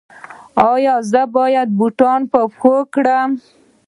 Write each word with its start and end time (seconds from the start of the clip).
ایا 0.71 0.95
زه 1.11 1.21
باید 1.35 1.67
بوټان 1.79 2.21
په 2.31 2.39
پښو 2.53 2.75
کړم؟ 2.93 3.29